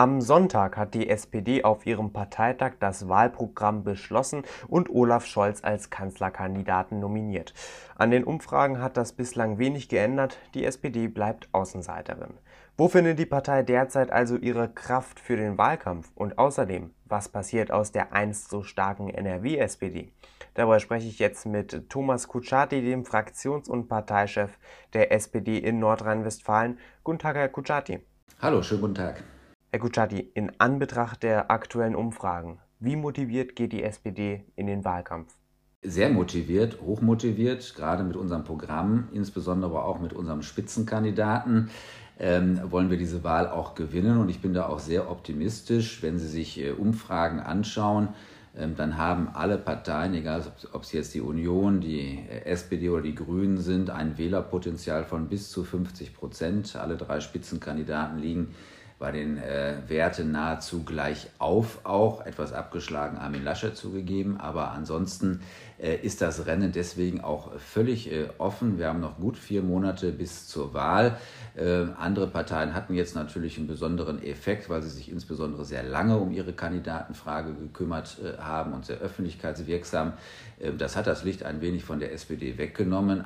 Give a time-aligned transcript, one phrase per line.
[0.00, 5.90] Am Sonntag hat die SPD auf ihrem Parteitag das Wahlprogramm beschlossen und Olaf Scholz als
[5.90, 7.52] Kanzlerkandidaten nominiert.
[7.96, 12.32] An den Umfragen hat das bislang wenig geändert, die SPD bleibt Außenseiterin.
[12.78, 16.10] Wo findet die Partei derzeit also ihre Kraft für den Wahlkampf?
[16.14, 20.14] Und außerdem, was passiert aus der einst so starken NRW-SPD?
[20.54, 24.58] Dabei spreche ich jetzt mit Thomas Kutschaty, dem Fraktions- und Parteichef
[24.94, 26.78] der SPD in Nordrhein-Westfalen.
[27.04, 28.00] Guten Tag, Herr Kutschaty.
[28.40, 29.22] Hallo, schönen guten Tag.
[29.72, 35.36] Herr Kutschaty, in Anbetracht der aktuellen Umfragen, wie motiviert geht die SPD in den Wahlkampf?
[35.84, 41.70] Sehr motiviert, hochmotiviert, gerade mit unserem Programm, insbesondere auch mit unserem Spitzenkandidaten.
[42.18, 44.18] Ähm, wollen wir diese Wahl auch gewinnen.
[44.18, 48.08] Und ich bin da auch sehr optimistisch, wenn Sie sich äh, Umfragen anschauen.
[48.58, 50.42] Ähm, dann haben alle Parteien, egal
[50.72, 55.28] ob es jetzt die Union, die äh, SPD oder die Grünen sind, ein Wählerpotenzial von
[55.28, 56.74] bis zu 50 Prozent.
[56.74, 58.48] Alle drei Spitzenkandidaten liegen
[59.00, 65.40] bei den äh, Werten nahezu gleich auf, auch etwas abgeschlagen Armin Laschet zugegeben, aber ansonsten
[65.78, 68.78] äh, ist das Rennen deswegen auch völlig äh, offen.
[68.78, 71.16] Wir haben noch gut vier Monate bis zur Wahl.
[71.56, 76.18] Äh, andere Parteien hatten jetzt natürlich einen besonderen Effekt, weil sie sich insbesondere sehr lange
[76.18, 80.12] um ihre Kandidatenfrage gekümmert äh, haben und sehr öffentlichkeitswirksam.
[80.58, 83.24] Äh, das hat das Licht ein wenig von der SPD weggenommen.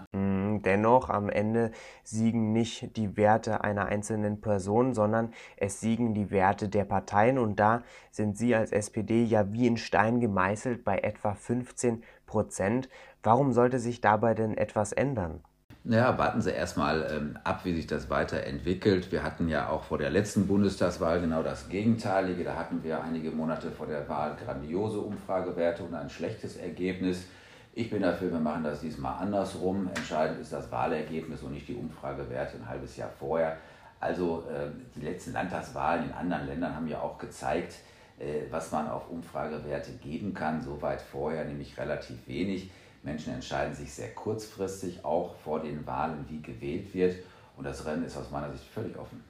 [0.64, 1.72] Dennoch am Ende
[2.04, 5.32] siegen nicht die Werte einer einzelnen Person, sondern
[5.64, 9.76] es siegen die Werte der Parteien und da sind Sie als SPD ja wie in
[9.76, 12.88] Stein gemeißelt bei etwa 15 Prozent.
[13.22, 15.40] Warum sollte sich dabei denn etwas ändern?
[15.86, 19.12] Ja, warten Sie erstmal ähm, ab, wie sich das weiterentwickelt.
[19.12, 22.44] Wir hatten ja auch vor der letzten Bundestagswahl genau das Gegenteilige.
[22.44, 27.26] Da hatten wir einige Monate vor der Wahl grandiose Umfragewerte und ein schlechtes Ergebnis.
[27.74, 29.88] Ich bin dafür, wir machen das diesmal andersrum.
[29.94, 33.58] Entscheidend ist das Wahlergebnis und nicht die Umfragewerte ein halbes Jahr vorher.
[34.04, 37.76] Also äh, die letzten Landtagswahlen in anderen Ländern haben ja auch gezeigt,
[38.18, 40.60] äh, was man auf Umfragewerte geben kann.
[40.60, 42.70] So weit vorher, nämlich relativ wenig.
[43.02, 47.16] Menschen entscheiden sich sehr kurzfristig, auch vor den Wahlen, wie gewählt wird.
[47.56, 49.24] Und das Rennen ist aus meiner Sicht völlig offen.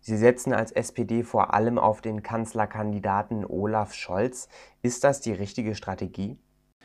[0.00, 4.48] Sie setzen als SPD vor allem auf den Kanzlerkandidaten Olaf Scholz.
[4.80, 6.38] Ist das die richtige Strategie?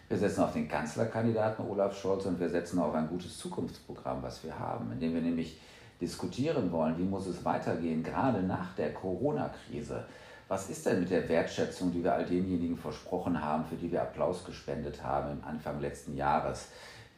[0.09, 4.43] Wir setzen auf den Kanzlerkandidaten Olaf Scholz und wir setzen auf ein gutes Zukunftsprogramm, was
[4.43, 5.61] wir haben, in dem wir nämlich
[6.01, 10.05] diskutieren wollen, wie muss es weitergehen, gerade nach der Corona-Krise.
[10.47, 14.01] Was ist denn mit der Wertschätzung, die wir all denjenigen versprochen haben, für die wir
[14.01, 16.69] Applaus gespendet haben im Anfang letzten Jahres?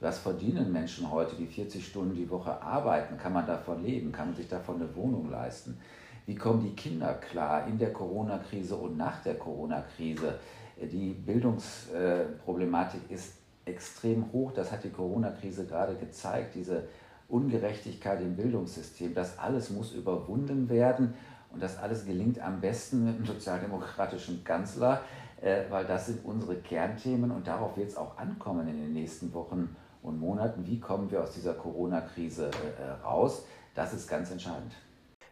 [0.01, 3.17] Was verdienen Menschen heute, die 40 Stunden die Woche arbeiten?
[3.17, 4.11] Kann man davon leben?
[4.11, 5.79] Kann man sich davon eine Wohnung leisten?
[6.25, 10.39] Wie kommen die Kinder klar in der Corona-Krise und nach der Corona-Krise?
[10.81, 14.51] Die Bildungsproblematik ist extrem hoch.
[14.53, 16.55] Das hat die Corona-Krise gerade gezeigt.
[16.55, 16.87] Diese
[17.31, 21.13] Ungerechtigkeit im Bildungssystem, das alles muss überwunden werden.
[21.53, 25.01] Und das alles gelingt am besten mit einem sozialdemokratischen Kanzler,
[25.41, 29.33] äh, weil das sind unsere Kernthemen und darauf wird es auch ankommen in den nächsten
[29.33, 30.65] Wochen und Monaten.
[30.65, 33.45] Wie kommen wir aus dieser Corona-Krise äh, raus?
[33.75, 34.73] Das ist ganz entscheidend.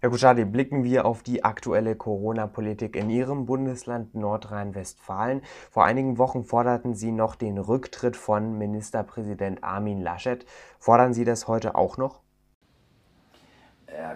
[0.01, 5.41] Herr Kuschadi, blicken wir auf die aktuelle Corona-Politik in Ihrem Bundesland Nordrhein-Westfalen.
[5.69, 10.45] Vor einigen Wochen forderten Sie noch den Rücktritt von Ministerpräsident Armin Laschet.
[10.79, 12.21] Fordern Sie das heute auch noch?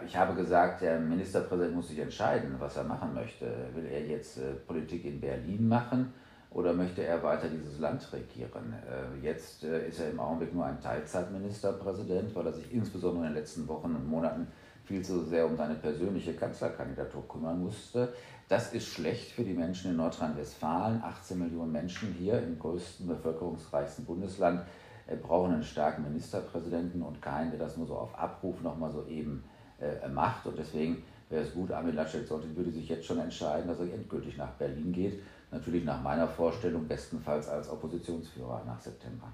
[0.05, 3.45] Ich habe gesagt, der Ministerpräsident muss sich entscheiden, was er machen möchte.
[3.75, 6.13] Will er jetzt äh, Politik in Berlin machen
[6.51, 8.73] oder möchte er weiter dieses Land regieren?
[8.87, 13.33] Äh, jetzt äh, ist er im Augenblick nur ein Teilzeitministerpräsident, weil er sich insbesondere in
[13.33, 14.47] den letzten Wochen und Monaten
[14.93, 18.13] viel zu sehr um seine persönliche Kanzlerkandidatur kümmern musste.
[18.47, 21.01] Das ist schlecht für die Menschen in Nordrhein-Westfalen.
[21.01, 24.61] 18 Millionen Menschen hier im größten, bevölkerungsreichsten Bundesland
[25.07, 29.07] äh, brauchen einen starken Ministerpräsidenten und keinen, der das nur so auf Abruf nochmal so
[29.07, 29.43] eben
[29.79, 30.45] äh, macht.
[30.45, 33.91] Und deswegen wäre es gut, Armin Laschet sollte, würde sich jetzt schon entscheiden, dass er
[33.91, 35.23] endgültig nach Berlin geht.
[35.49, 39.31] Natürlich nach meiner Vorstellung bestenfalls als Oppositionsführer nach September.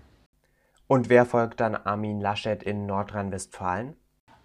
[0.88, 3.98] Und wer folgt dann Armin Laschet in Nordrhein-Westfalen?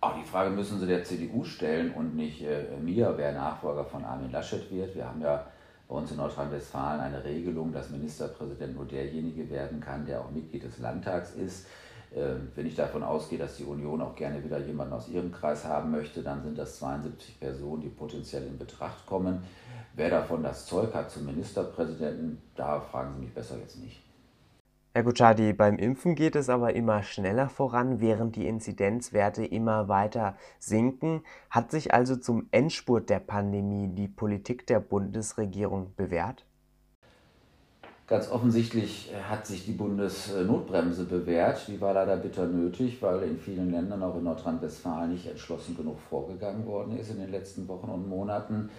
[0.05, 4.05] Auch die Frage müssen Sie der CDU stellen und nicht äh, mir, wer Nachfolger von
[4.05, 4.95] Armin Laschet wird.
[4.95, 5.47] Wir haben ja
[5.89, 10.63] bei uns in Nordrhein-Westfalen eine Regelung, dass Ministerpräsident nur derjenige werden kann, der auch Mitglied
[10.63, 11.65] des Landtags ist.
[12.15, 15.65] Äh, wenn ich davon ausgehe, dass die Union auch gerne wieder jemanden aus ihrem Kreis
[15.65, 19.43] haben möchte, dann sind das 72 Personen, die potenziell in Betracht kommen.
[19.95, 24.03] Wer davon das Zeug hat zum Ministerpräsidenten, da fragen Sie mich besser jetzt nicht.
[24.97, 30.37] Herr Gucciardi, beim Impfen geht es aber immer schneller voran, während die Inzidenzwerte immer weiter
[30.61, 31.25] sinken.
[31.51, 36.47] Hat sich also zum Endspurt der Pandemie die Politik der Bundesregierung bewährt?
[38.07, 41.67] Ganz offensichtlich hat sich die Bundesnotbremse bewährt.
[41.67, 45.99] Die war leider bitter nötig, weil in vielen Ländern, auch in Nordrhein-Westfalen, nicht entschlossen genug
[45.99, 48.71] vorgegangen worden ist in den letzten Wochen und Monaten.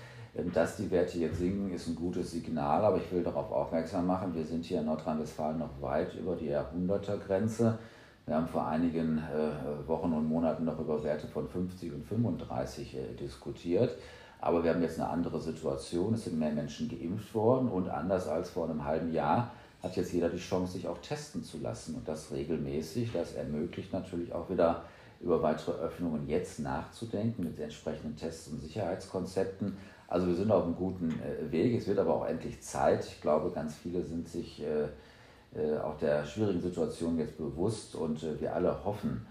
[0.54, 4.36] Dass die Werte jetzt sinken, ist ein gutes Signal, aber ich will darauf aufmerksam machen,
[4.36, 7.78] wir sind hier in Nordrhein-Westfalen noch weit über die Jahrhundertergrenze.
[8.26, 12.96] Wir haben vor einigen äh, Wochen und Monaten noch über Werte von 50 und 35
[12.96, 13.98] äh, diskutiert.
[14.42, 16.16] Aber wir haben jetzt eine andere Situation.
[16.16, 19.52] Es sind mehr Menschen geimpft worden und anders als vor einem halben Jahr
[19.82, 23.14] hat jetzt jeder die Chance, sich auch testen zu lassen und das regelmäßig.
[23.14, 24.84] Das ermöglicht natürlich auch wieder
[25.22, 29.78] über weitere Öffnungen jetzt nachzudenken mit entsprechenden Tests und Sicherheitskonzepten.
[30.07, 31.78] Also wir sind auf einem guten äh, Weg.
[31.78, 33.06] Es wird aber auch endlich Zeit.
[33.06, 34.88] Ich glaube, ganz viele sind sich äh,
[35.57, 39.25] äh, auch der schwierigen Situation jetzt bewusst und wir alle hoffen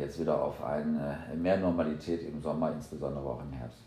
[0.00, 3.78] jetzt wieder auf eine mehr Normalität im Sommer, insbesondere auch im Herbst.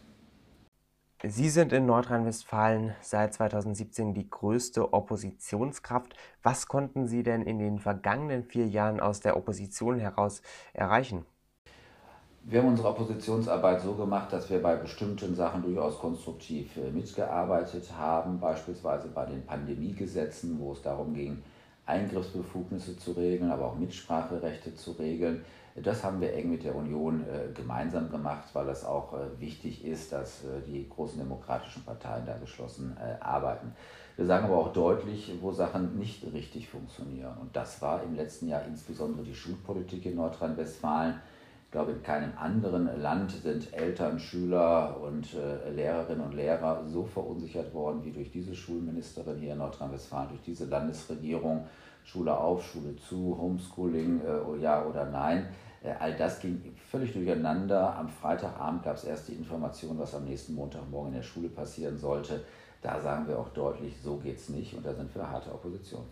[1.26, 6.16] Sie sind in Nordrhein-Westfalen seit 2017 die größte Oppositionskraft.
[6.42, 10.42] Was konnten Sie denn in den vergangenen vier Jahren aus der Opposition heraus
[10.72, 11.26] erreichen?
[12.46, 17.90] Wir haben unsere Oppositionsarbeit so gemacht, dass wir bei bestimmten Sachen durchaus konstruktiv äh, mitgearbeitet
[17.98, 21.42] haben, beispielsweise bei den Pandemiegesetzen, wo es darum ging,
[21.86, 25.46] Eingriffsbefugnisse zu regeln, aber auch Mitspracherechte zu regeln.
[25.82, 29.86] Das haben wir eng mit der Union äh, gemeinsam gemacht, weil es auch äh, wichtig
[29.86, 33.74] ist, dass die großen demokratischen Parteien da geschlossen arbeiten.
[34.18, 37.38] Wir sagen aber auch deutlich, wo Sachen nicht richtig funktionieren.
[37.40, 41.16] Und das war im letzten Jahr insbesondere die Schulpolitik in Nordrhein-Westfalen
[41.74, 47.74] glaube, in keinem anderen Land sind Eltern, Schüler und äh, Lehrerinnen und Lehrer so verunsichert
[47.74, 51.68] worden wie durch diese Schulministerin hier in Nordrhein-Westfalen, durch diese Landesregierung.
[52.04, 55.48] Schule auf, Schule zu, Homeschooling, äh, ja oder nein.
[55.82, 56.62] Äh, all das ging
[56.92, 57.98] völlig durcheinander.
[57.98, 61.98] Am Freitagabend gab es erst die Information, was am nächsten Montagmorgen in der Schule passieren
[61.98, 62.42] sollte.
[62.84, 66.04] Da sagen wir auch deutlich, so geht es nicht und da sind wir harte Opposition.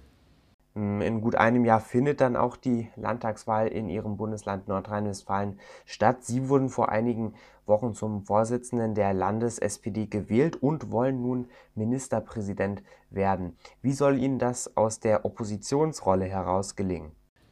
[0.74, 6.24] Hm, in gut einem Jahr findet dann auch die Landtagswahl in Ihrem Bundesland Nordrhein-Westfalen statt.
[6.24, 7.34] Sie wurden vor einigen
[7.66, 13.58] Wochen zum Vorsitzenden der Landes-SPD gewählt und wollen nun Ministerpräsident werden.
[13.82, 17.12] Wie soll Ihnen das aus der Oppositionsrolle heraus gelingen?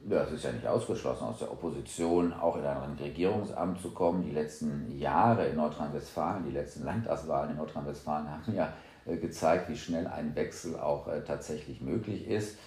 [0.09, 4.23] Es ist ja nicht ausgeschlossen, aus der Opposition auch in ein Regierungsamt zu kommen.
[4.23, 8.71] Die letzten Jahre in Nordrhein-Westfalen, die letzten Landtagswahlen in Nordrhein-Westfalen haben ja
[9.05, 12.57] äh, gezeigt, wie schnell ein Wechsel auch äh, tatsächlich möglich ist.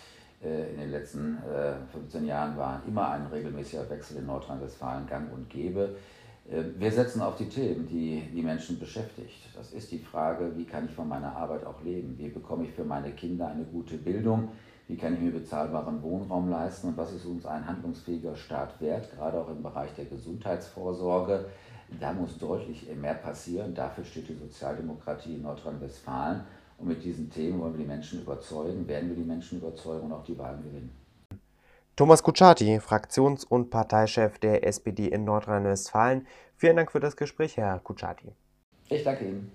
[0.43, 1.39] Äh, in den letzten
[1.93, 5.97] 15 äh, Jahren war immer ein regelmäßiger Wechsel in Nordrhein-Westfalen gang und gäbe.
[6.50, 9.49] Äh, wir setzen auf die Themen, die die Menschen beschäftigt.
[9.55, 12.17] Das ist die Frage, wie kann ich von meiner Arbeit auch leben?
[12.19, 14.49] Wie bekomme ich für meine Kinder eine gute Bildung?
[14.89, 16.88] Wie kann ich mir bezahlbaren Wohnraum leisten?
[16.88, 21.47] Und was ist uns ein handlungsfähiger Staat wert, gerade auch im Bereich der Gesundheitsvorsorge?
[22.00, 23.75] Da muss deutlich mehr passieren.
[23.75, 26.41] Dafür steht die Sozialdemokratie in Nordrhein-Westfalen.
[26.82, 30.12] Und mit diesen Themen wollen wir die Menschen überzeugen, werden wir die Menschen überzeugen und
[30.12, 30.90] auch die Wahlen gewinnen.
[31.94, 36.26] Thomas Kutschaty, Fraktions- und Parteichef der SPD in Nordrhein-Westfalen.
[36.56, 38.32] Vielen Dank für das Gespräch, Herr Kutschaty.
[38.88, 39.52] Ich danke Ihnen.